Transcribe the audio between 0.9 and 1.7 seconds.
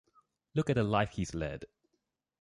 he's led.